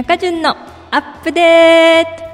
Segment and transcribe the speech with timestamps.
[0.00, 0.56] 中潤の
[0.90, 2.24] アップデート。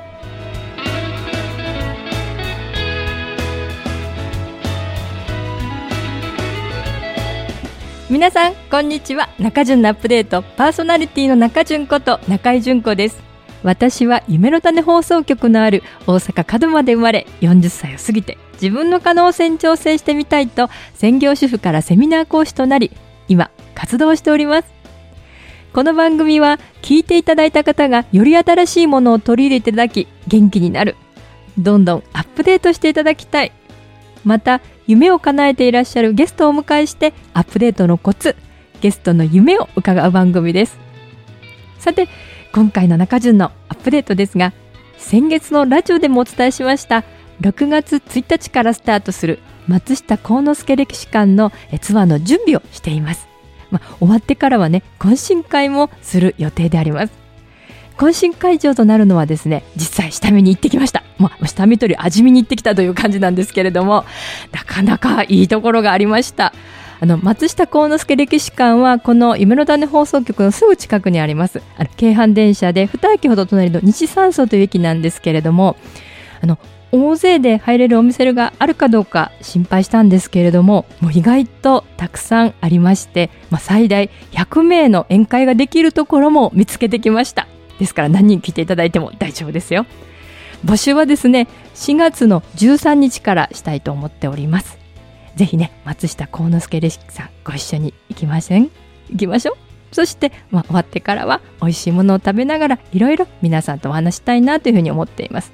[8.09, 9.29] 皆さんこんにちは。
[9.41, 10.43] 中潤のアップデート。
[10.43, 13.21] パーソナリティの中潤こと中井純子です。
[13.65, 22.93] 私は夢の種放送局のある大阪門真で生まれ40歳を過ぎて自分の可能性に挑戦してみたいと専業主婦からセミナー講師となり
[23.27, 24.76] 今活動しております。
[25.77, 30.97] この番組は聞いていただいた方がより新しいものを取り入れていただき元気になる。
[31.59, 33.53] どんどんアップデートしていただきたい。
[34.25, 38.37] また夢を叶えていらっしゃるゲストをお迎えしてアップデートのコツ
[38.81, 40.79] ゲストの夢を伺う番組です。
[41.79, 42.09] さて
[42.55, 44.55] 今回の中順のアップデートですが
[44.97, 47.05] 先月のラジオでもお伝えしました
[47.43, 53.29] 6月1日からスタートする松下幸之助歴史館のツアーの準備をしています、
[53.77, 57.13] まあ、終わってからはね懇親会もする予定であります。
[57.97, 64.05] 懇親会場となるのはですね実際下見に行ってきました、まあ、下見とり味見に行ってきたという感じなんですけれども
[64.53, 66.53] なかなかいいところがありました。
[66.99, 71.61] あの松下幸之助歴史館はこの夢の種放送局のすぐ近くにあります。
[71.77, 75.77] あの京阪電車で2駅ほど隣の西山荘という駅なんですけれども
[76.43, 76.59] あの
[76.97, 87.47] 大勢で入れるお店があるかどうか心配したんですけれどももう意外とたくさんありまして、まあ、最大100名の宴会ができるところも見つけてきました。
[87.79, 89.87] ですから何人来ていただいても大丈夫ですよ。
[90.65, 94.79] 募集はですね4月の13日からしたいと思っております。
[95.37, 98.71] ぜひね松下幸之助レシピさんご一緒に行きません？
[99.11, 99.57] 行きましょう？
[99.93, 105.53] そして、まあ、終わってからは美味しいものを食べながらいろいろ皆さんとお話したいなというふうに思っています。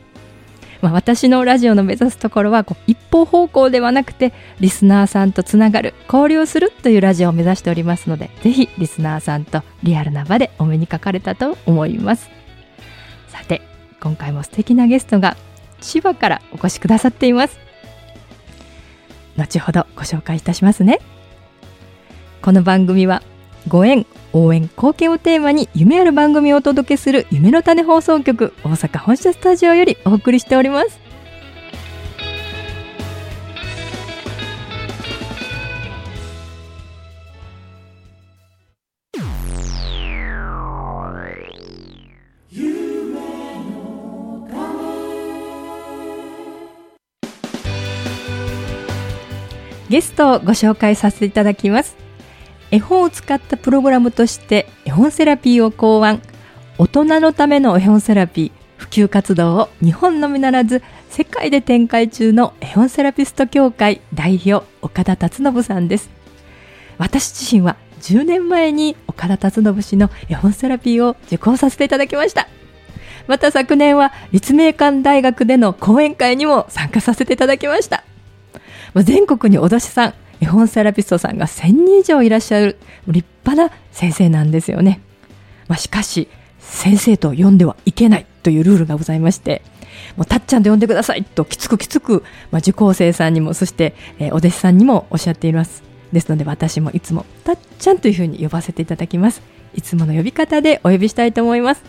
[0.83, 12.29] まあ、私のラジオの目指すところはこう一方方向ではなくてリスナーさんとつながる交流するというラジオを目指しておりますのでぜひリスナーさんとリアルな場でお目にかかれたと思います。
[13.29, 13.63] さて
[14.01, 15.37] 今回も素敵なゲストが
[15.81, 17.59] 千葉からお越しくださっています。
[19.37, 20.99] 後ほどご紹介いたしますね。
[22.43, 23.23] この番組は
[23.69, 31.01] ご縁応援貢献をテーマに夢ある番組をお届けする夢の種放送局大阪本社スタジオよりお送りしております。
[49.93, 51.99] ゲストをご紹介させていただきます。
[52.73, 56.23] 絵本を使ったプログラムとして絵本セラピーを考案。
[56.79, 58.63] 大人のための絵本セラピー。
[58.79, 66.11] 普及活動を日本のみならず世界で展開中の絵本セラピスト協会代表岡田達信さんです。
[66.97, 72.49] 私自身は10年前に岡田達信氏の絵本セラピーを受講させていただきました。
[73.29, 78.03] また昨年は立命館大学での講演会にも参加させていただきました。
[78.97, 82.77] 全国にお出しさん絵本セラピストさんが1000人以上いらっしゃる
[83.07, 85.01] 立派な先生なんですよね。
[85.69, 86.27] まあ、しかし、
[86.59, 89.63] 先生と呼んではいけないというルールがございまして、
[90.17, 95.85] もうたっちゃんと呼んでくださいときつくきつく、まあ、受講生さんにも、そして、えー、お弟子さんにもおっしゃっています。
[96.13, 99.43] ですので私もいつもたっちゃんというふうに呼ばせていただきます。
[99.75, 101.83] いつもの呼び方でお呼びしたいと思います。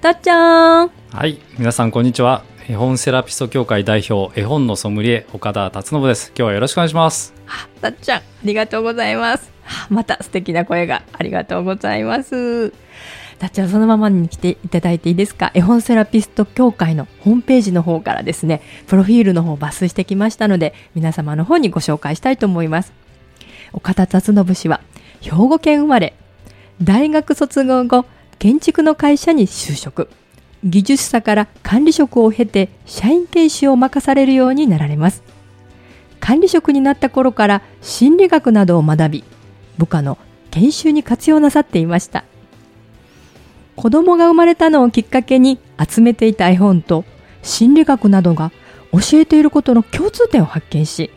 [0.00, 6.30] たっちゃんはい皆さんこんにちは絵本セラピスト協会代表絵本のソムリエ岡田達信です。
[6.30, 7.32] 今日はよろしくお願いします。
[7.80, 9.52] たっちゃんありがとうございます。
[9.88, 12.72] また素敵な声がありがとうございます。
[13.38, 15.52] たっちゃんそのままに来ていただいていいですか？
[15.54, 22.92] 絵本セラピスト協会のホームページの方からですねプロフィールの方を抜粋してきましたので皆様の方にご紹介したいと思います。
[23.74, 24.80] 岡田達信氏は
[25.20, 26.14] 兵庫県生まれ
[26.82, 28.06] 大学卒業後
[28.40, 30.08] 建築の会社に就職。
[30.66, 35.22] 技術者から管理職を経て社員研修を任されるようになられます。
[36.18, 39.24] 管理職になった頃から心理学などを学び
[39.78, 40.18] 部下の
[40.50, 42.24] 研修に活用なさっていました。
[43.76, 47.04] 子供が生まれたのをきっかけに集めていた絵本と
[47.42, 48.50] 心理学などが
[48.90, 51.10] 教えていることの共通点を発見し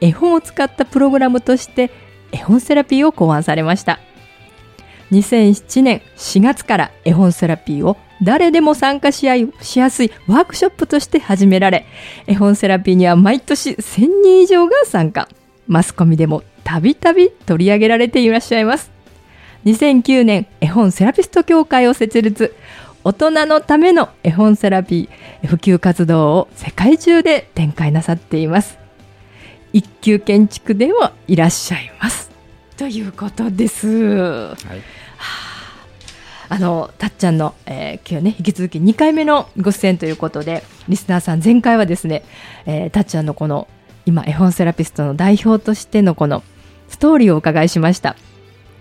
[0.00, 1.90] 絵本を使ったプログラムとして
[2.32, 4.00] 絵本セラピーを考案されました。
[5.12, 9.36] 2007年4月から絵本セラピーを誰でも参加しや
[9.90, 11.86] すいワークショップとして始められ、
[12.26, 15.28] 絵本セラピーには毎年1000人以上が参加。
[15.66, 18.90] マスコミでもたびたび取り上げられていらっしゃいます。
[19.64, 22.54] 2009年、絵本セラピスト協会を設立。
[23.04, 28.78] 大人のための絵本セラピー、普及活動を世界中で展開なさっています。
[29.72, 32.30] 一級建築でもいらっしゃいます。
[32.76, 33.88] ということです。
[33.88, 34.56] はい。
[36.50, 36.58] あ。
[36.58, 42.22] のたっちゃんの、えー、今日ね引き続き2回目のご出演ということでリスナーさん前回はですね、
[42.66, 43.66] えー、たっちゃんのこの
[44.04, 46.44] 今絵本セラピストの代表としてのこの
[46.88, 48.16] ストーリーをお伺いしました。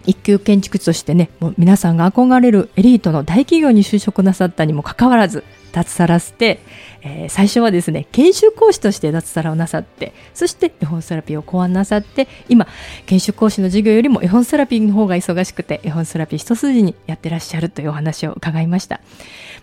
[0.06, 5.44] 一級建築士としてねもう皆さんが憧れるエリートの大企業に就職なさったにもかかわらず
[5.76, 6.60] 脱サラして、
[7.02, 12.66] えー、最初はですね研修講師として脱サラをなさってそして絵本セラピーを考案なさって今
[13.06, 19.02] 研修講師の授業よりも絵本セラピーの方が忙しくて絵本セラピー一筋にやってらっしゃるというお話を伺いました、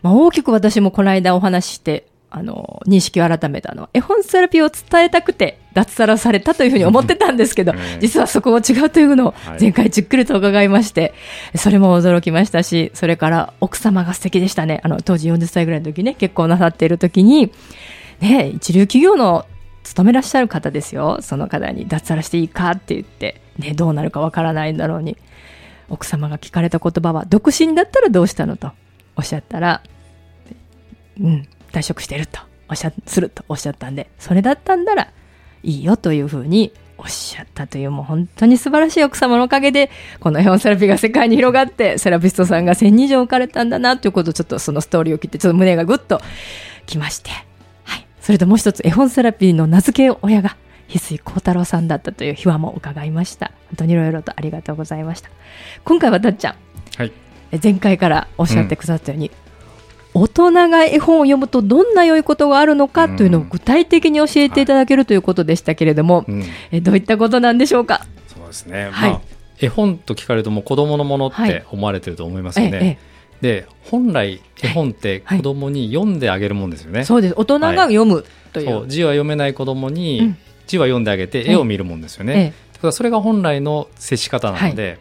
[0.03, 11.12] まあ、大きく私もこの間お話ししてあの、認識を改めたのは、絵本セラピーを伝えたくて脱サラされたというふうに思ってたんですけど、実はそこも違うというのを前回じっくりと伺いまして、
[11.55, 14.81] それも驚きましたし、それから奥様が素敵でしたね。
[14.82, 17.52] あの、当時40歳ぐらいの時ね、結婚なさっている時に、
[18.20, 19.46] ね、一流企業の
[19.82, 21.19] 勤めらっしゃる方ですよ。
[21.20, 25.17] その方に脱サラしていいかって言って、ね、どうなるかわからないんだろうに。
[25.88, 28.73] 奥様が聞かれた言葉は、独身だったらどうしたのと
[29.17, 29.82] おっしゃったら、
[31.20, 35.12] うん、退職してるとおっしゃするとおっしゃったんでそれだったんなら
[35.62, 39.90] いいよというふうにおっしゃったというもう本当に素晴らしい奥様のおかげで
[40.20, 46.20] この絵本セラピーが世界に広がってセラピストさんが1000人以上置かれたんだなということをちょっとそのストーリーを聞いてちょっと胸がぐっと
[46.86, 47.30] きまして、
[47.84, 50.56] はい、それともう一つ絵本セラピーの名付け親が
[50.88, 53.50] 翡翠幸太郎さんだったという秘話も伺いました。
[53.69, 55.30] 本当にいろいろとありがとうございました。
[55.84, 56.54] 今回はたっちゃん、
[56.98, 57.12] はい、
[57.62, 59.42] 前回からおっしゃってくださったように、うん
[60.14, 68.06] 大人が絵本を読むとどんな良いことがあるのかというのを具体的に教えていただけるということでしたけれども、うん、えどういったことなんでしょうか？
[68.26, 69.20] そうですね、はい、まあ、
[69.59, 72.76] 絵本と聞かれるともう子供のものって思われてると思いますよね。
[72.76, 73.12] はいええ。
[73.43, 76.99] で本来絵本って子供に読んであげるもんですよね。
[76.99, 77.35] はい、そうです。
[77.37, 78.81] 大人が読むという。
[78.81, 80.35] はい、字は読めない子供に
[80.69, 82.55] 字は読んであげて絵を見るもんですよね。
[82.82, 84.99] ええ、それが本来の接し方なので、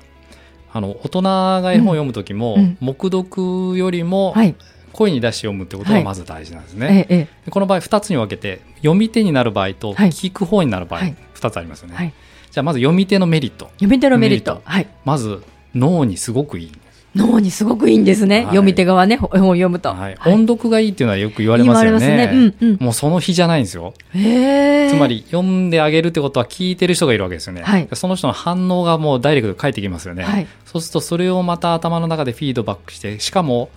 [0.74, 4.34] あの大人が絵本を読む時も、うん、黙読よりも、
[4.92, 6.88] 声に出して読むってことがまず大事なんですね。
[6.88, 11.02] はいええ、この場合2つに分けて読み手になる場合と聞く方になる場合、
[11.36, 11.96] 2つありますよね。
[11.96, 12.14] はい、
[12.52, 13.66] じゃあまず読み手のメリット。
[13.76, 14.62] 読み手のメリット。
[14.64, 15.44] はい、まず
[15.76, 16.72] 脳にすごくいい。
[17.16, 22.08] 脳にすごくいいんですね、はい、読み手側ね、本を読むと、はい、音読がいいっていうのはよく言われますよね。
[22.08, 23.94] ねうんうん、もうその日じゃないんですよ。
[24.14, 24.16] つ
[24.96, 27.64] まり、読んであげるってことは聞いてる人がいるわけですよね。
[27.64, 30.24] はい、その人の反応がもうダイレクトで返ってきますよね。
[30.24, 33.70] はい、そうすると、それをまた頭の中でフィードバックして、しかも、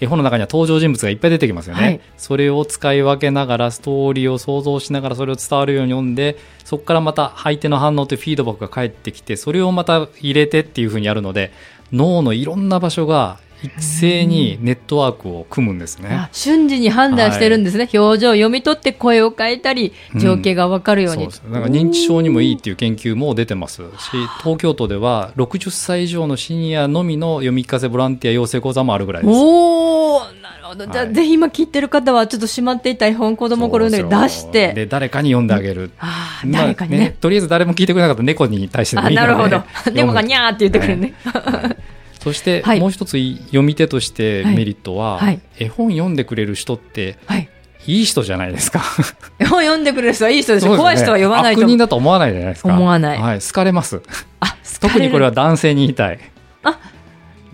[0.00, 11.52] 絵本の中には登場人物がいっぱい出てきますよね、はい、それを使い分けながらストーリーを想像しながらそれを伝わるように読んでそこからまた相手の反応というフィードバックが返ってきてそれをまた入れてっていうふうにやるので
[11.92, 16.28] 脳のいろんな場所が一斉にネットワークを組むんですね。
[16.32, 23.82] 瞬時に判断してるんですね、はい、表情を読み取って声を変えたり、情景が分かるように、うん、うなんか認知症にもいいっていう研究も出てます。
[23.82, 24.10] し、
[24.42, 29.36] 東京都では60歳以上のシニアのみの読み聞かせボランティア養成講座もあるぐらいです。
[29.36, 34.72] おなるほど、じゃあ、ぜひ今聞いてる方は、ちょっとしまっていた絵本、子供頃で出して。
[34.72, 39.62] で、誰かに読んであげる、あ誰かにね、とりあえず誰も聞いてくれなかった猫に対してもいいなるほど、
[39.92, 41.14] 猫がにゃーって言ってくるね。
[41.24, 41.76] はい
[42.18, 43.16] そしてもう一つ
[43.46, 47.48] 読み手としてメリットは、はい、絵本読んでくれる人って、はい、
[47.86, 48.82] いい人じゃないですか。
[49.38, 52.68] 絵本読んでくれる人はいい人ですよ、ね、怖い人は読まないと悪人だと思わないじゃないですか。
[52.68, 54.02] 思わない、はい、好かれます。
[54.40, 56.18] あ 特にこれは男性に言いたい。
[56.62, 56.78] あ。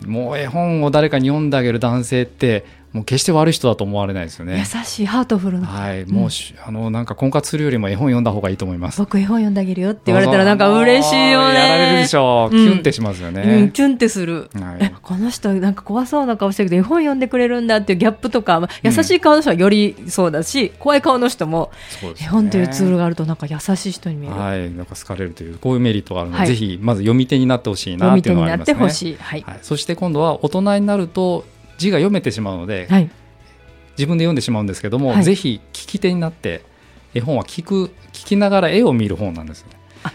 [0.06, 4.56] もう絵本を誰かに読んであげる男性ってもう決して悪い人だと思われないですよね。
[4.56, 5.66] 優しいハートフルな。
[5.66, 6.30] はい、もう、うん、
[6.64, 9.00] あのなんか婚活するよりも絵本読んだ方がいいと思います。
[9.00, 11.54] 僕絵本読んであげるよって言われたらなんか嬉しいよね。
[11.54, 12.54] やられるでしょう。
[12.54, 13.42] キュンってしますよね。
[13.42, 14.48] うん、キュンってする。
[14.54, 24.36] はい、この人なんか怖そうな顔してるけど絵本読んでくれるんだっていうギャップとか、まあ、優しい顔の人はよりそうだし、うん、怖い顔の人も、ね、絵本というツールがあるとなんか優しい人に見える。
[24.36, 28.74] はい、なんか好かれるというこういうメリットがあるので、はい、ぜひまず読み手になってほしいなっていうのがありますね。
[28.74, 29.18] 読み手になってほしい。
[29.18, 29.58] はい、はい。
[29.62, 31.44] そして今度は大人になると
[31.78, 32.86] 字が読めてしまうので。
[32.90, 33.10] はい。
[33.96, 36.62] 自分で読んでしまうんですけども、はい、ぜひ聞き手になって
[37.14, 39.70] 絵本は聞く聞きながら絵を見る本なんですね。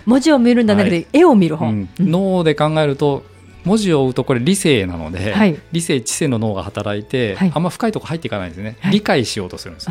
[0.06, 3.24] 文字を見るんじゃなくて、はい、絵を見る本、うん、脳で考えると
[3.66, 9.88] 文字を追うとこれ理性なので、はい、理性知性の脳が働いて、はい、あんま深いとこ入っていかないんですね、理解しようとするんです、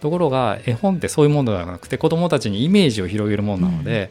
[0.00, 4.10] ところが絵本ってそういうものではなくて子どもたちにイメージを広げるものなので、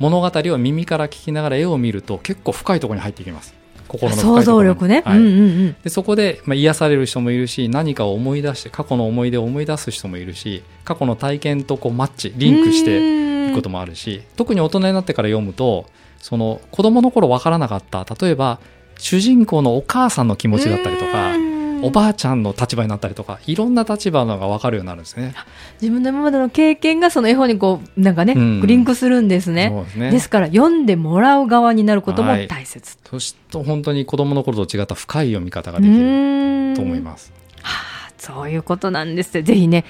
[0.00, 3.54] うん、物語を耳から聞きながら絵を見ると結構深いところに入っていきます
[3.90, 5.38] 心の想像力ね、はい、うんうんう
[5.70, 15.86] ん、でそこで、まあ、癒される人もいるし何かを思い出して過去の思い出を思い出す人もいるし過去の体験とこうマッチリンクしていくこともあるし特に大人になってから読むと
[16.20, 18.60] その子供の頃分からなかった例えば
[18.98, 21.49] 主人公のお母さんの気持ちだったりとか
[21.82, 25.34] おばあちゃんの立場になったりとかいろんな立場のが分かるようになるんですね。
[25.80, 29.70] 自分の今までの経験がその絵本にこうなんかね、うん、リンクするんですね。
[29.70, 30.10] ですね。
[30.10, 37.32] ですから読んでもらう側になることも大切、はい、そして本当に子供の頃と違った深い読み方ができると思います。
[37.62, 39.84] はあそういうことなんですぜひね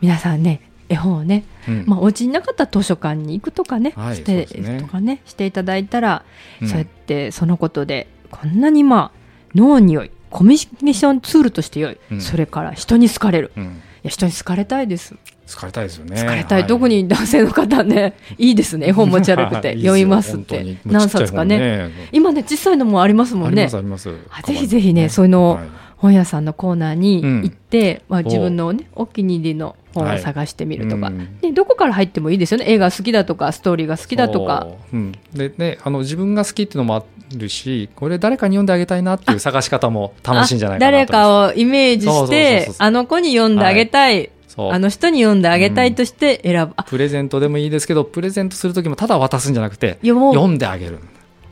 [0.00, 6.24] 皆さんね絵本をね、うん、まあ、お家になかったら図書館に行くとかね、はい、して、ね、とかねしていただいたら、
[6.60, 9.18] うん、そうやってそのことでこんなにまあ
[9.54, 13.60] 脳に良いコミュニケーションツールとして良い、うん、それから人に好かれる、い
[14.04, 15.14] や人に好かれたいです。
[15.54, 16.20] 好かれたいですよね。
[16.20, 18.88] 好かれたい、はい、特に男性の方ね いいですね。
[18.88, 19.76] 絵本持ち歩くて。
[19.78, 20.78] 読みますって。
[20.86, 23.68] 何冊かね、ね、今ね小さいのもありますもんね。
[23.68, 25.64] ぜひぜひね、そういうのを、はい。
[26.02, 31.12] 本屋さんのコーナーに行って、うん、まあ、自分の、ね、お気に入りの本を探してみるとか、は
[31.42, 32.64] い、どこから入ってもいいですよね。
[32.66, 34.66] 映画好きだとかストーリーが好きだとか。
[34.92, 34.96] う。
[34.96, 37.04] うん、でねあの自分が好きっていうのもあ
[37.38, 44.30] るしこれ誰かに読んであげたいなっていう探し方も楽しいんじゃないかな誰かをイメージしてあの子に読んであげたい、はい。
[44.70, 50.98] あの人に読んであげたいとして選ぶ、うん、プレゼントでもいいですけどプレゼントする時もただ渡すんじゃなくて読んであげる。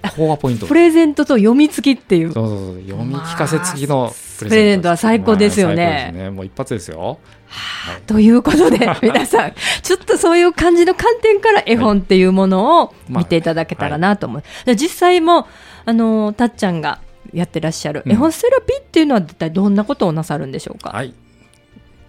[0.02, 0.66] ここがポイント。
[0.66, 2.32] プレゼントと読み付きっていう。
[2.32, 4.88] そうそうそう読み聞かせ付きのプレゼント。
[4.88, 15.46] は最高ですよね,、ねもう一発ですよ、はあ、ということで皆さんちょっとそういう感じの観点から絵本っていうものを見ていただけたらなと思う、まあ、実際も
[15.90, 17.00] あのたっちゃんが
[17.32, 18.04] やってらっしゃる。
[18.06, 21.12] 絵本セラピーっていうのは一体どんなことをなさるんでしょうか、はい。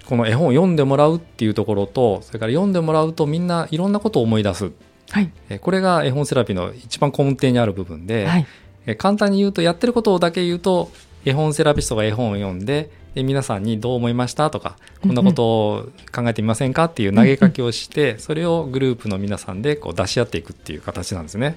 [0.05, 4.71] この絵本を読んでもらうっていうところとそれから読んでもらうとみんないろんなことを思い出す。
[5.09, 10.91] はい、これが絵本セラピーの一番根底にある部分で、はい、簡単に言うとやってることだけ言うと
[11.25, 21.56] 絵本セラピストが絵本を読んでで皆さんにどう思いましたとかこんなことを考えてみませんかっていう投げかけをしてそれをグループの皆さんでこう出し合っていくっていう形なんですね。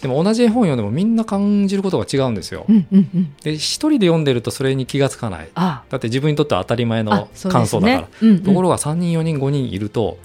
[0.00, 2.64] でも同じ絵本読んでもみんな感じることが違うんですよ。
[3.42, 5.50] で一人で読んでるとそれに気が付かない。
[5.54, 10.18] だって自分にとっては当たり前の感想だから、ねところが3人4人5人いると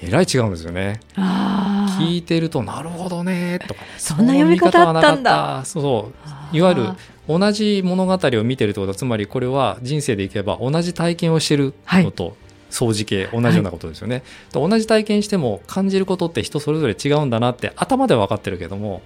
[0.00, 1.00] えらい違うんですよね。
[1.16, 5.62] 聞いてるとなるほどねとか、そんな読み方あったんだ。
[5.64, 6.12] そ
[6.52, 6.88] ういわゆる
[7.28, 12.36] 同じ物語を見てるってことはつまりこれは人生でいけば同じ体験をしてるのと、
[12.70, 19.02] 相似系同じようなことですよね、はい、同じ体験しても感じることって人それぞれ違うんだなって頭では分かってるけども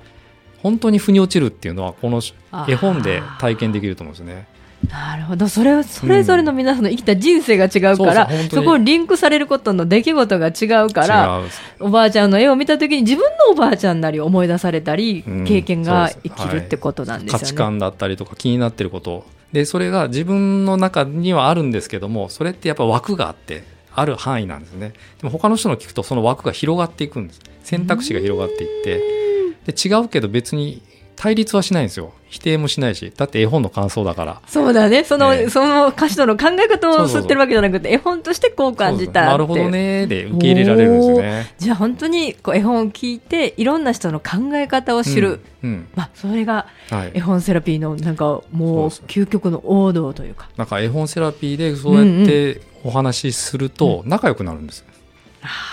[0.62, 2.20] 本当に腑に落ちるっていうのはこの
[2.68, 4.46] 絵本で体験できると思うんですね。
[4.90, 5.48] なるほど。
[5.48, 11.42] それはそれぞれの皆さんの生きた人生が違うから、うん、そこにリンクされることの出来事が違うから
[11.80, 19.24] おばあちゃんの絵を見た時に自分のおばあちゃんなり思い出されたり、うん、経験が生きるってことなんですよね、はい、価値観だったりとか気になってること。
[19.52, 24.94] でそれが自分の中にはあるんですけどもそれってやっぱ枠があってある範囲なんですね。
[25.18, 27.40] でも他の人の聞くとその枠が広がっていくんです。
[27.62, 29.22] 選択肢が広がっていって。
[29.66, 30.82] で違うけど別に
[31.16, 32.12] 対立はしないんですよ。
[32.28, 34.40] 否定もしないしだって絵本の感想だから。
[34.46, 35.04] そうだね。
[35.04, 40.06] そのえー、その歌詞との考え方を吸ってるわけじゃなくて絵本としてこう感じたなるほどね。
[40.06, 46.66] で受け入れられるんですよねじゃあ本当にこう絵本を聞いていろんな人の考え方を知る、うんうん、まあ、それが
[47.12, 50.48] 絵本セラピーのなんかもう究極の王道というか。
[50.56, 54.92] なんか絵本セラピーでそうやってお話しすると仲良くなるんです、うんうん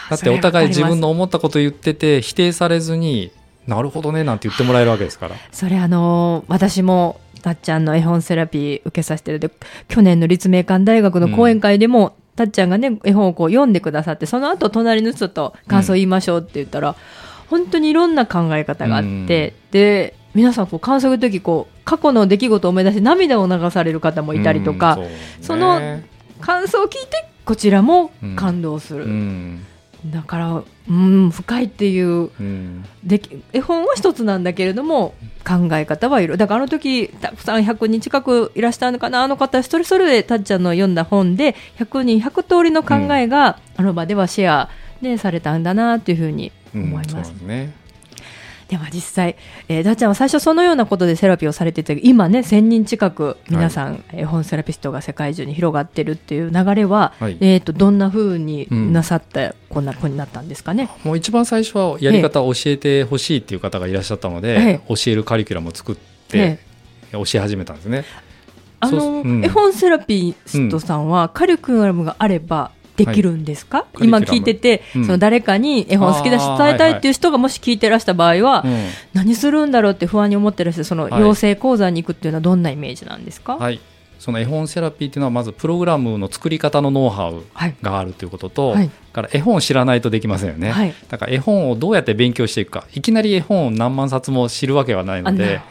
[0.09, 3.31] だってお互い自分の思ったこと言ってて否定されずに
[3.69, 5.35] なるほどねなんて言ってもらえるわけですから。
[5.51, 9.39] それあの私もたっちゃんの絵本セラピー受けさせてる。
[9.39, 9.49] で
[9.87, 16.95] 去年の立命館大学の講演会でも、うん、たっちゃんがね絵本をこう読んでくださってその後隣の人と感想を言いましょうって言ったら、うん、
[17.49, 19.25] 本当にいろんな考え方があって、うん、
[19.71, 25.09] で皆さんこう感想を言う時こう過去の出来事を思い出して涙を流される方もいたりとか、そね、
[25.41, 25.79] その
[26.39, 29.07] 感想を聞いてこちらも感動する。
[30.05, 35.13] だからうん深いっていう、うん、で絵本は一つなんだけれども
[35.45, 44.69] 考え方はいろだからあの時たくさん100人近くいらっしゃるのかなあの方一人それぞれたっちゃんの読んだ本で100人100通りの考えが、あの場ではシェア、
[45.01, 47.33] ね、されたんだなっていうふうに思います。
[47.41, 47.73] うん、ね
[48.69, 49.35] では実際、
[49.67, 60.87] えー、だっちゃんは最初そのようなことでセラピーをされていて今ね1000人近く皆さん、はい、絵本セラピストが世界中に広がってるっていう流れは、はい、えーと、どんなふうになさって、うん、こんな子になったんですかね？
[61.03, 68.05] もう一番最初はやり方を教えてほしいっていう方がいらっしゃったので、えー、教えるカリキュラムを作って、えー、教え始めたんですね。
[68.81, 72.71] あの、うん、絵本セラピストさんはカリキュラムがあれば
[73.05, 78.81] できるんですか、はい、今聞いてて、うん、その誰かに絵本好きだし伝えたいっていう人がもし聞いてらした場合は、はいはい、
[79.13, 83.79] 何するんだろうって不安に思ってらっしゃるその養成講座に行くっていうのはどんなイメージなんですか、はい。
[84.19, 87.43] その絵本セラピーっていうのはまずプログラムの作り方のノウハウ
[87.81, 92.85] があるということと、はい、から絵本を知らないとできませんよね、はい、だから絵本をどうやって勉強していくか。
[92.93, 95.61] いきなり絵本を何万冊も知るわけはないので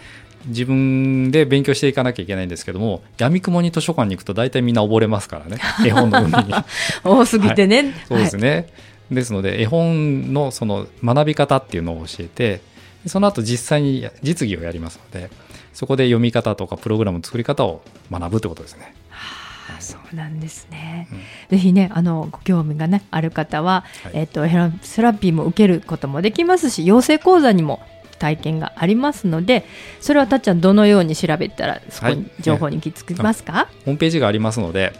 [0.46, 5.58] 自分で勉強していかなきゃいけないんですけども闇雲に図書館に行くと大体みんな溺れますからね。
[5.84, 6.54] 絵本の海に。
[7.04, 8.66] 多すぎてね、はい、そうですね、はい、
[9.12, 12.60] ですので絵本のその学び方っていうのを教えて
[13.06, 15.30] その後実際に実技をやりますので
[15.72, 18.94] そこで読み方とかプログラムの作り方を学ぶってことですね。
[19.10, 21.06] はあ、そうなんですね。
[21.12, 21.18] うん、
[21.50, 24.44] ぜひね、あのご興味がねある方は、はい、えっ、と
[24.82, 27.80] セラピーも受けることもできますし、養成講座にも
[28.18, 29.64] 体験がありますので
[30.00, 34.92] それはたっちゃんどのように調べたらそこに情報に行き着きますか、はい、ホームページがありますので、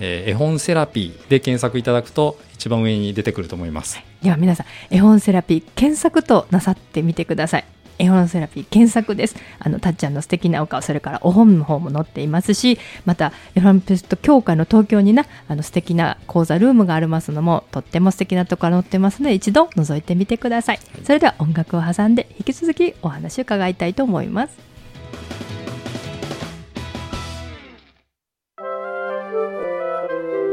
[0.00, 7.64] えー、絵本セラピーで検索いただくと一番上に出てくると思います、はい、では皆さん絵本セラピー検索となさってみてください
[7.98, 9.36] 絵本セラピー検索です。
[9.58, 20.80] あのたっちゃんの素敵なお顔それからお本の方も載っていますしまたエロンペスト協会の東京になあの素敵な講座ルームがありますのもとっても素敵なところ載ってますので一度覗いてみてください。
[21.04, 24.58] それでは音楽を挟んで引き続きお話を伺いたいと思います。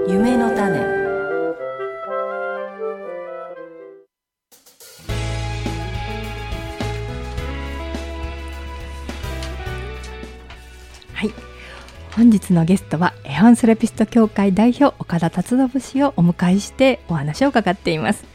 [0.07, 0.98] 夢の種
[12.49, 18.25] 日のゲストは絵本セラピスト協会代表岡田達信氏をお迎えしてお話を伺っています、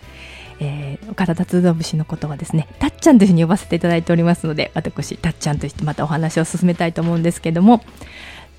[0.60, 7.82] えー、岡田達信氏のことはですねたっちゃんというふうに呼ばせていただいておりますので私たっちゃんとしてまたお話を進めたいと思うんですけども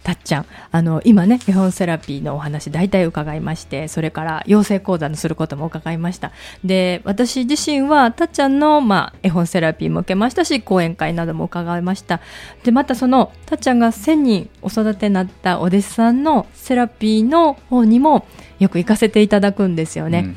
[0.06, 0.46] たっちゃん。
[0.72, 6.32] あの今ね絵本セラピーのお話大体伺いましてそれから養成講座のすることも伺いました。
[6.64, 12.22] で私自身はたっちゃんの、まあ、絵本セラピーも受けましたし講演会なども伺いました。
[12.64, 18.28] でまたそのたっちゃんが1000人お育てになったお弟子さんのセラピーの方にも
[18.60, 20.36] よく行かせていただくんですよね、うん。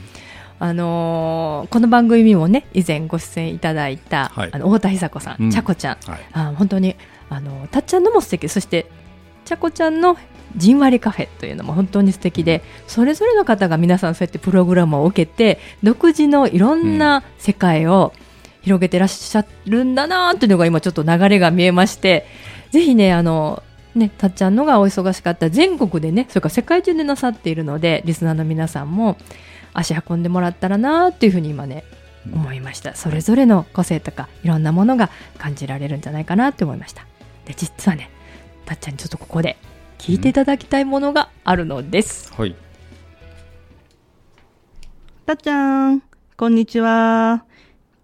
[0.60, 6.96] あのー、この番組にもね以前ご出演いただいた、はい、あの太田久子さん、うん、ちゃこちゃん、はい、あ本当に
[7.28, 8.48] あのたっちゃんのも素敵。
[8.48, 8.90] そして
[9.48, 10.16] ちゃこちゃんの
[10.56, 18.12] じんわりカフェというのも本当に素敵でそれぞれの方が皆さんそうやってプログラムを受けて独自のいろんな世界を
[18.62, 22.26] 広げてらっしゃるんだなというのが今ちょっと流れが見えまして
[22.70, 23.62] ぜひねあの
[23.94, 29.16] ねたっちゃんのがお忙しかった全国でねそれから世界中でなさっているのでリスナーの皆さんも
[29.72, 31.84] 足運んでもらったらなというふうに今ね
[32.32, 32.94] 思いました。
[32.94, 37.06] それぞれの個性とかいろんなものが感じられるんじゃないかなと思いました。
[37.46, 38.10] で実はね
[38.68, 39.56] たっちゃんにちょっとここで
[39.96, 42.30] 聞いていただきたいものがあるのです。
[42.34, 42.54] はい。
[45.24, 46.02] たっちゃん、
[46.36, 47.46] こんにちは。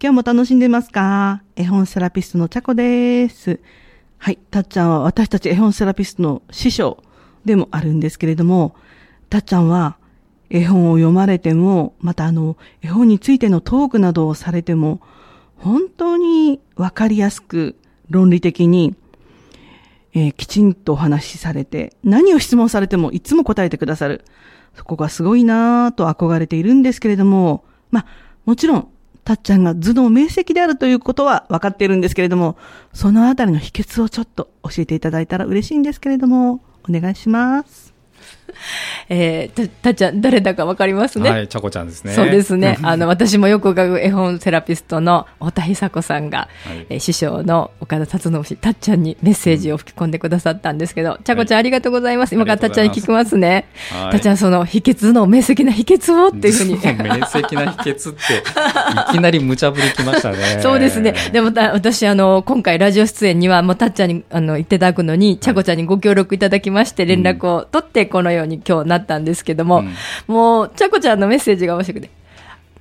[0.01, 1.43] 今日も楽しんでますか？
[1.55, 3.59] 絵本セラピストのちゃこです。
[4.17, 6.97] はい、たっちゃんは私たち絵本セラピストの師匠
[7.45, 8.75] でもあるんですけれども、
[9.29, 9.97] たっちゃんは
[10.49, 14.99] 絵本を読まれても、またあの、絵本についてのトークなどをされても、
[15.57, 17.75] 本当にわかりやすく
[18.09, 18.95] 論理的に
[20.15, 24.23] えー、きちんとお話しされて、何を質問されてもいつも答えてくださる。
[24.73, 28.05] そこがすごいなぁと憧れているんですけれども、まあ、
[28.45, 28.87] もちろん、
[29.25, 32.57] たっちゃんが頭脳明晰であるということは分かっているんですけれども、
[32.93, 37.84] そのあたりの秘訣をちょっと教えていただいたら嬉しいんですけれども、お願いします。
[39.09, 41.29] えー、たたっちゃん誰だかわかりますね？
[41.29, 42.13] はい、ちゃこちゃんですね。
[42.13, 42.77] そうですね。
[42.83, 52.35] あの私もよく伺う絵本セラピストの太田久子さんが、はい、えー、師匠の岡田達信氏たっちゃんにメッセージを吹き込んでくださったんですけど、ちゃこちゃんありがとうございます。
[52.35, 53.65] 今からたっちゃんに聞きますね。
[53.91, 56.75] はい、たっちゃんその秘訣の明晰な秘訣をっていうふうに。
[56.85, 58.19] 明晰な秘訣って
[59.09, 60.59] いきなり無茶ぶりきましたね。
[60.61, 61.13] そうですね。
[61.31, 69.95] でもた私あの今回ラジオ出演にはもうたっちゃんにあのいただくのに、ちゃこちゃんにご協力いただきまして連絡を取ってこのように今日なったんですけども、うん、
[70.27, 72.09] もう、ちゃこちゃんのメッセージが面白くて、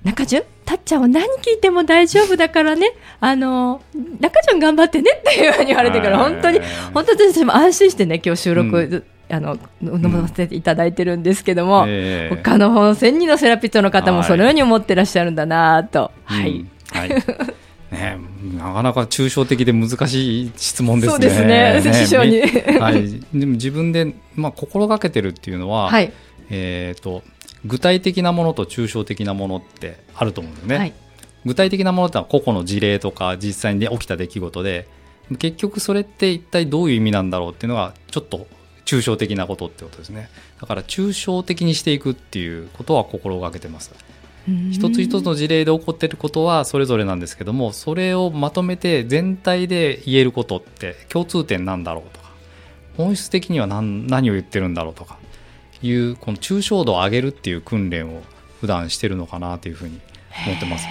[0.04, 3.82] 中潤たっちゃんは何聞いても大丈夫だからね、あの、
[4.20, 6.60] 中潤頑張ってねっていうふうに言われてから、本当に、
[6.92, 9.04] 本当に私も安心してね、今日収録、うん。
[9.30, 11.88] あの飲ませていただいてるんですけども、うん。
[11.88, 16.12] えー、他の本1000人のセラピストの方もそのように思ってらっしゃるんだなと。
[16.24, 17.10] はい、うんはい
[17.94, 18.18] ね、
[18.56, 21.12] なかなか抽象的で難しい質問ですね。
[21.12, 22.40] そうですね、ね 師匠に。
[22.80, 26.12] はい、でも自分で、まあ、心がけてるっていうのは、はい、
[26.50, 27.22] えーと、
[27.64, 30.76] 具体的なものと抽象的なものってあると思うんですね。
[30.76, 30.92] はい、
[31.46, 34.88] 具体的なものってのは個々の事例とか実際に起きた出来事で
[35.38, 38.46] 結局それって一体どういう意味なんだろうっていうのがちょっと
[38.84, 40.28] 抽象的なことってことですね。
[40.60, 43.92] だから抽象的にしていくっていうことは心がけてます。
[44.70, 52.30] 一つ一つの事例で起こっていることはそれぞれなんですけどもそれをまとめて全体で言えることって共通点なんだろうとか
[52.96, 55.18] 本質的には何何を言ってるんだろうとか
[55.82, 58.22] いうこの抽象度を上げるっていう訓練を
[58.60, 60.00] 普段してるのかなというふうに
[60.46, 60.86] 思ってます。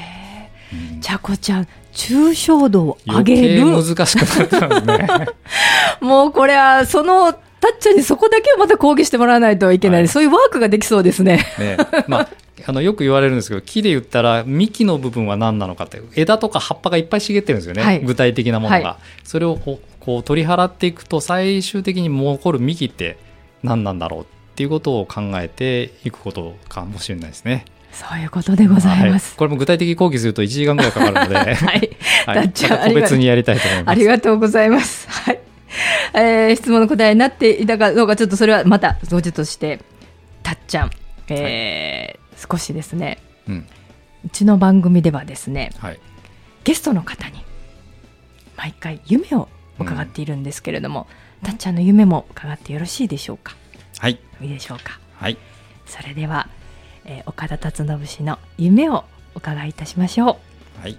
[0.94, 3.66] うん、ちゃこちゃん抽象度を上げる。
[3.66, 5.28] 難しくなってますね。
[6.02, 11.46] もうこれはそのたっちゃんにそこだけをまた講義してもらわないといけない、はい、そういうワークができそうですね。
[11.58, 11.78] ね。
[12.08, 12.30] まあ
[12.66, 19.80] あのよく言われるんですけど木で言ったら幹の部分は何なのかって枝とか葉っぱがいっぱい茂ってるんですよね、はい、具体的なものが、はい、それをこ
[20.20, 23.18] う取り払っていくと最終的に残る幹って
[23.64, 27.66] 何なんだろうっていうことを考えていくことかもしれないですね。
[27.92, 29.32] そういうことでございます。
[29.32, 31.56] はい、これも具体的講義すると1時間ぐらいかかるので、はい、
[32.26, 32.52] はい、
[32.90, 33.90] 個別にやりたいと思います。
[33.90, 35.08] ありがとうございます。
[35.10, 35.40] はい。
[36.14, 39.80] えー、質問の答えになっていたかどうかちょっとそれはまた後日として
[40.44, 40.92] たっちゃん、
[41.30, 43.68] えー、はい、少しですね、うん、
[44.26, 46.00] うちの番組ではですね、はい、
[46.64, 47.44] ゲストの方に
[48.58, 49.48] 毎回夢を
[49.80, 51.08] 伺っているんですけれども、
[51.42, 53.56] うん、たっちゃんの夢も伺ってよろしいでしょうか？
[54.00, 54.20] はい。
[54.42, 55.00] いいでしょうか？
[55.16, 55.38] はい。
[55.86, 56.48] それでは、
[57.06, 59.04] えー、岡田達信氏の夢を
[59.36, 60.40] お伺いいたしましょ
[60.80, 60.82] う。
[60.82, 60.98] はい、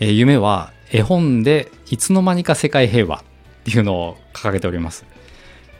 [0.00, 3.22] えー、夢は絵本でいつの間にか世界平和っ
[3.64, 5.04] ていうのを掲げております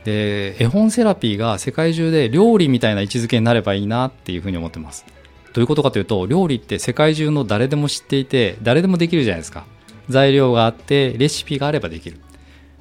[0.04, 5.04] で絵本セラピーが世界中で料理みたいな位置づけになればいいなっていうふうに思ってます。
[5.52, 9.64] どういうことかというと料理って世界中の誰でも知っていて誰でもできるじゃないですか。
[10.08, 12.20] 材料があってレシピがあればできる。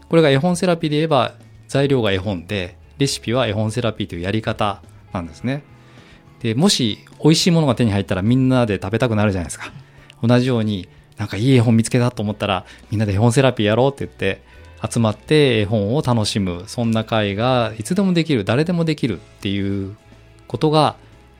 [0.10, 1.36] これが絵本セラピーで言えば
[1.68, 4.82] 材料が絵本でレシピは絵本セラピーというやり方
[5.14, 5.64] なんですね。
[6.42, 9.72] でもし美味しいものが手に入ったらみんなで食べたくなるじゃないですか。
[10.24, 14.42] 同じようになんかいい絵本見つけたと思ったらみんなで絵本セラピーやろうって言って
[14.90, 16.64] 集まって絵本を楽しむ。
[16.68, 18.44] そんな会がいつでもできる。
[18.44, 19.96] 誰でもできるっていう
[20.48, 20.96] ことが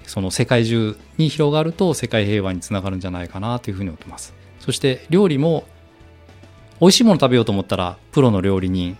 [0.06, 4.34] その世界中に広がると世界平和につながるんじゃないかなというふうに思ってます。
[4.60, 5.64] そして料理も
[6.80, 8.98] 美味しいもの食べようと思ったらプロの料理人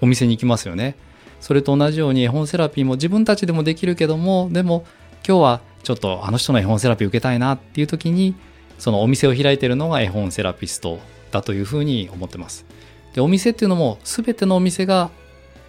[0.00, 0.96] お店に行きますよね。
[1.40, 4.84] それと同じように絵本セラピーも自分たちでもできるけどもでも
[5.26, 8.34] 今日はちょっとあの人の絵本セラピー受けたいなっていう時に
[8.78, 12.64] そのお店を開いてるのが絵本セラピストだというふうに思ってます。
[13.14, 15.10] でお店っていうのも全てのお店が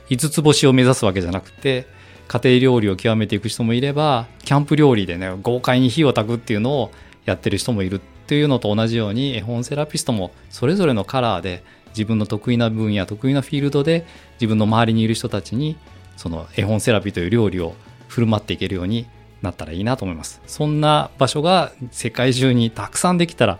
[0.09, 1.87] 5つ星を目指すわけじゃなくて
[2.27, 6.91] 家庭料理を極めていく人もいればキャンプ料理でね豪快に火を焚くっていうのを
[7.25, 15.77] やってる人もいるっていうのと同じように絵本セラピストもそれぞれのカラーで自分の得意な分野得意なフィールドで自分の周りにいる人たちに
[16.17, 17.75] その絵本セラピーという料理を
[18.07, 19.07] 振る舞っていけるように
[19.41, 20.41] なったらいいなと思います。
[20.47, 23.59] そんな場所が世界中にたくさんできたら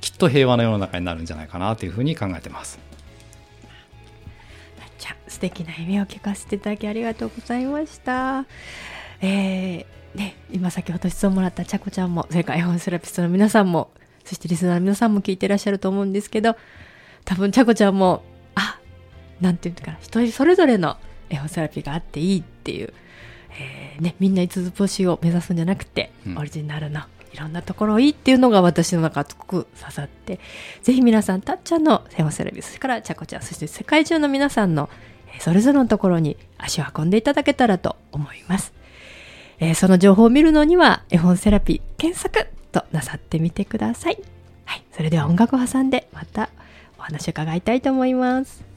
[0.00, 2.78] きっと平和な世の中になるんじゃないかなというふうに考えてます。
[5.28, 8.46] 素敵な夢を聞かせていただきありがとうございました。
[9.20, 13.90] えー、ね、今先ほど質問もらったちゃこちゃんも、それから絵本セラピストの皆さんも、
[14.24, 16.56] そしてリスナーの皆さんも聞いてらっしゃると思うんですけど、
[17.24, 18.22] 多分ちゃこちゃんも、
[18.54, 18.78] あ、
[19.40, 20.96] なんていうかな、一人それぞれの
[21.28, 22.92] 絵本セラピーがあっていいっていう、
[23.58, 30.40] えー、ね、みんな五つ星を目指すんじゃなくて、うん、オリジナルのいろんなところいいっていうのが私の中すごく刺さって、
[30.82, 34.88] ぜひ皆さん、たっちゃんの絵本セラピー、それからちゃこちゃん、そして世界中の皆さんの
[35.38, 38.72] それぞれのところに足を運んでいただけたらと思います。
[39.60, 44.18] えー、その情報を見るのには絵本セラピー検索となさってみてください。
[44.64, 46.50] はい、それでは音楽を挟んでまた
[46.98, 48.69] お話を伺いたいと思います。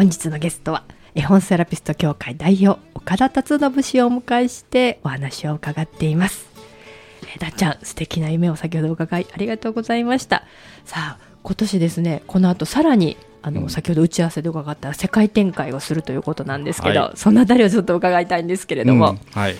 [0.00, 0.84] 本日のゲストは
[1.14, 6.48] 絵本セラピスト協会代表岡田達信氏をお迎えしてお話を伺っています。
[7.36, 10.44] えだっちゃん素敵な夢を先ほど伺いありがとうございました。
[10.86, 19.56] さあ今年ですねこの後さらにあの、うん、先ほど打ち合わせで伺った世界展開をするということなんですけど、はい、そのあたりをちょっと伺いたいんですけれども、うん、はい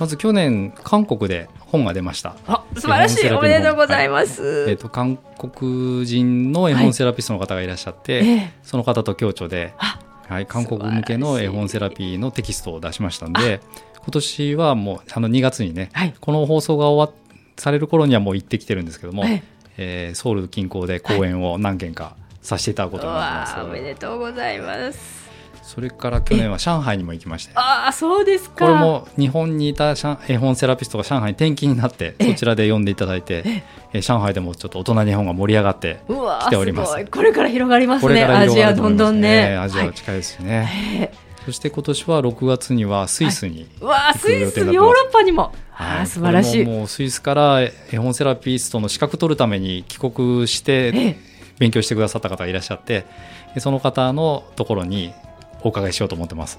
[0.00, 2.34] まず去年韓国で本が出ました。
[2.46, 3.30] あ、素晴らしい。
[3.32, 4.42] おめでとうございます。
[4.42, 13.60] はい、えっ、ー、と韓国人の絵本セラピストの方がいらっしゃって、はい、その方と共著で、はい、韓国向けの絵本セラピーのテキストを出しましたんで、
[13.98, 17.14] 今年はもうあの2月にね、はい、この放送が終わ
[17.58, 19.42] される頃にはもう行ってきてるんですけども、え
[19.76, 23.60] えー、ソウル近郊で講演を何件かさせていただくことになります。
[23.60, 25.29] おめでとうございます。
[25.72, 28.66] それから去年は上海にも行きましてああそうですか。
[28.66, 29.94] これも日本にいた
[30.26, 34.00] 絵本セラピストが上海に転勤になってそちらで読んでいただいてえ。
[34.00, 36.00] 上海でもちょっと大人日本が盛り上がって
[36.40, 37.06] きております。
[37.06, 38.24] これから広がりますね。
[38.24, 39.56] アジアどんどんね。
[39.58, 41.12] アジアは近いですしね、
[41.46, 45.52] そして今年は6月にはスイスに行く予定になってます、はい、ヨーロッパにも。
[45.76, 46.64] あ素晴らしい。
[46.64, 51.16] もうスイスから絵本セラピストの資格取るために帰国して
[51.58, 53.06] 勉強してくださった方がいらっしゃって
[53.58, 55.12] その方のところに
[55.62, 56.58] お伺いしようと思ってます。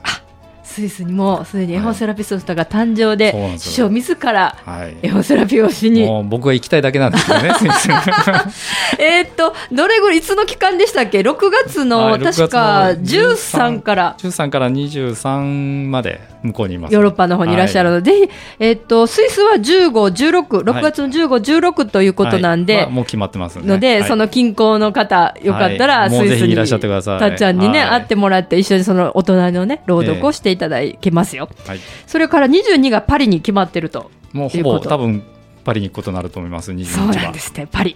[0.64, 4.56] スイスにもすでに絵本セラピストが誕生で、はい、師匠自ら
[5.02, 7.52] 絵本セラピーをしに、はい、僕は行きたいだけなんですけどね
[8.98, 11.36] えっとどれぐらいいつの期間でしたっけ？6
[11.66, 14.16] 月の確か13から。
[14.20, 35.24] 13から23まで向こうにいます、ヨーロッパの方にいらっしゃるので、はい、えっとスイスは15、16、6月の15、16ということなんで、まあ、もう決まってますので、その近郊の方よかったらスイスにたっちゃんにね、会ってもらって一緒にその大人のね朗読をしていただけますよ、はい、それから22がパリに決まってるともうほぼ多分
[35.64, 37.14] パリに行くことになると思います、22日は。
[37.14, 37.96] そうなんですね、パリ。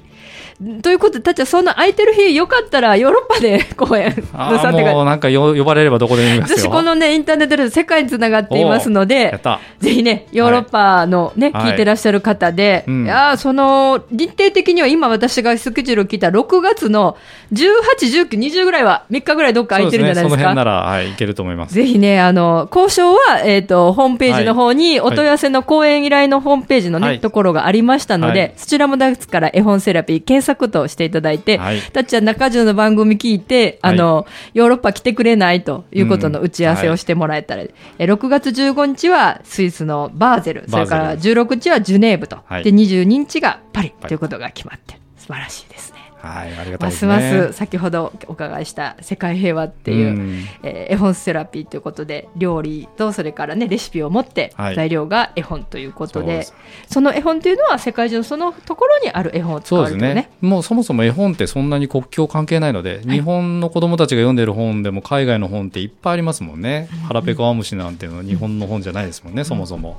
[0.82, 9.38] ということで、たちはそんな空いてる日、よかったらヨーロッパで 公演なさってもうなんか呼ばれればどこでもいます私、このね、インターネットで世界につながっていますので、
[9.80, 17.18] ぜひね、ヨーロッパのね、はい、聞いてらっしゃる方で、はい、いやその、日程的には今私がスケジュールを聞いた6月の
[17.54, 20.36] 18、19、20ぐらいは、3日ぐらいどっか空いてるんじゃないですか。
[20.36, 21.76] そ、ね、の辺なら、はい、いけると思います。
[21.76, 45.95] ぜひね、あの、交渉は、えっ、ー、と、ホームページの方に、お問い合わせの講演依頼のホームページのね、ところがありましたので、そちらもですから絵本セラピー検索としていただいて、はい、たっちゃん中条の番組聞いて、あの、はい、ヨーロッパ来てくれないということの打ち合わせをしてもらえたら、うんはい、6月15日はスイスのバーゼル、それから16日はジュネーブと、はい、で22日がパリということが決まって、素晴らしいですね。
[46.26, 56.48] はい、ありがたいますます先ほどお伺いした世界平和っていう、うん、えー、絵本セラピーということで料理とそれからねレシピを持って材料が絵本ということで、はい、
[56.88, 69.98] その絵本というのは世界中のそのところにある絵本を使われてね、ね、もうそもそも絵本ってそんなに国境関係ないので、はい、日本の子供たちが読んでる本でも海外の本っていっぱいありますもんね、うん、腹ペコアムシなんていうのは日本の本じゃないですもんね、うん、そもそも。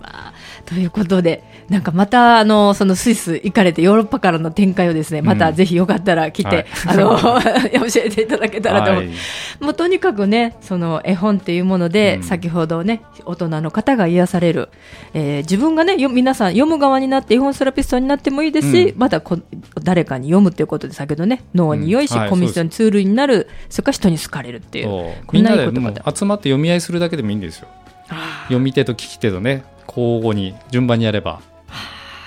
[0.00, 0.32] まあ、
[0.66, 7.18] ということで、なんかまたあのそのスイス行かれてヨーロッパからの展開をですね、またぜひよかったら来て、はい、あの
[7.92, 9.02] 教えていただけたらと思う。
[9.04, 9.14] はい、
[9.60, 14.68] もうとにかくね、その絵本っていうもので、うん、先ほどね大人の方が癒される、
[15.14, 19.38] えー、自分がね皆さん読む側になって絵本セラピストになってもいいですし、うん、またこ
[19.82, 22.20] 誰かに読むっていうことで先ほどね脳に良いし、うん。
[22.20, 24.86] はい、コミュニョンツールになる、それから人に好かれるっていう、
[25.26, 27.68] こんないい言葉で集まって読み合いするだけでもいいんですよ。
[28.44, 29.64] 読み手と聞き手とね
[29.96, 31.40] 交互に順番にやれば。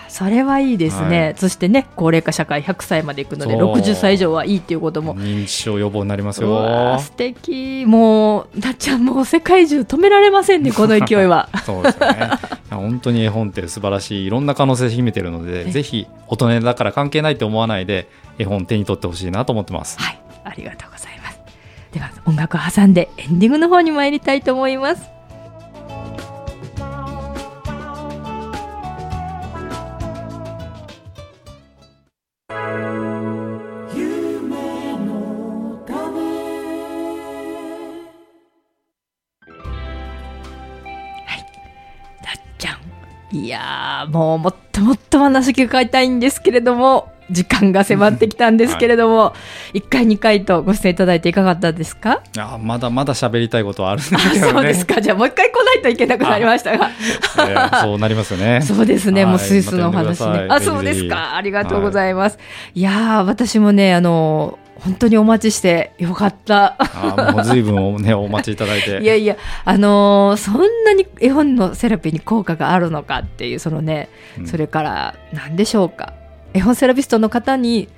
[0.08, 5.13] それはいいですね、はい、そしてね高齢化社会100歳までいくので60歳以上はいいっていうことも。
[5.13, 6.97] 認知症予防になりますよ。
[6.99, 7.84] 素敵。
[7.86, 11.49] もうだっちゃんもう世界中止められませんねこの勢いは。
[11.65, 12.30] そうですね。
[12.69, 18.08] 本当に絵本って素晴らしいいろんな可能性秘めてるのでぜひ大人だから関係ないって思わないで
[18.39, 19.99] 絵本手に取ってほしいなと思ってます。
[19.99, 20.19] はい。
[20.45, 21.39] ありがとうございます。
[21.95, 25.14] では音楽を挟んでエンディングの方に参りたいと思います
[43.36, 49.34] いやもうもっともっと話伺いたいんですけれども、時間が迫ってきたんですけれども、は
[49.74, 52.21] い、1回、2回とご出演いただいていかがだったですか？
[52.38, 56.91] あまだまだ喋りたいことはあるんですけど、ね、そうですか、じゃあもう一回来ないといけなくなりましたが。
[57.82, 58.62] そうなりますよね。
[58.63, 60.45] そうですね、もうスイスのお話ね。
[60.50, 62.38] あ、そうですか、ありがとうございます。
[62.38, 62.43] は
[62.74, 66.76] い、いや私もね、あの本当にお待ちしてよかった。
[66.80, 69.02] あもう随分ね、お待ちいただいて。
[69.04, 76.13] いやいや、あのー、そんなに絵本のセラピーに効果があるのかっていう、そのね、うん、それから、何でしょうか。
[76.54, 77.89] 絵本セラピストの方に、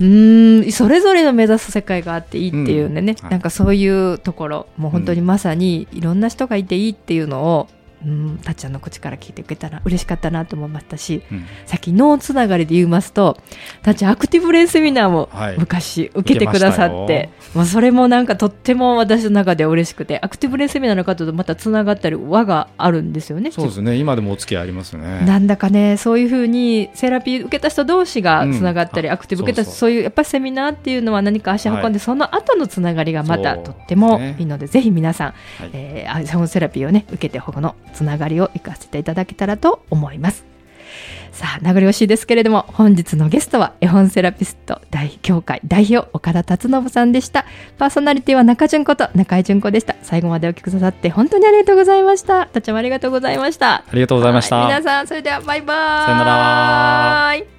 [0.00, 7.68] うん、それぞれの目指す世界があっていいっていうね、うんはい、なんかそういうところ、もう本当にまさにいろんな人がいていいっていうのを、
[8.04, 13.36] うん、たっちゃんの口から聞いてくれたら嬉しかったなと思いましたし、うん、さっき脳つながりで言いますと
[13.82, 23.50] たっちゃんアクティブレイセミナーも昔受けてくださって、はい、まあ、それもなんかとっても私の中で嬉しくてアクティブレイセミナーの方とまたつながったり輪があるんですよね。
[23.50, 23.96] そうですね。
[23.96, 25.24] 今でもお付き合いありますね。
[25.26, 34.38] なんだかねそういうふうにセラピー受けた人同士がつながったり、うん、アクティブ受けた人そういうやっぱりセミナーっていうのは何か足運んで、はい、その後のつながりがまたとってもい。
[34.42, 40.44] いので、ね、ぜひ皆さん、はい、えー、アイセラピーをね受けて保護のつながりを生かせていただけたらと思います。
[41.32, 47.44] さあ、名残惜しいですけれども、本日のゲストは絵本セラピスト大協会代表岡田達信さんでした。
[47.78, 49.94] パーソナリティは中淳子と中井淳子でした。
[50.02, 52.46] 最後までお聞きくださって本当にありがとうございました。
[52.46, 53.74] たちもありがとうございました。
[53.74, 54.64] ありがとうございました。
[54.64, 55.76] 皆さん、それではバイバイ。
[56.06, 57.57] さよなら。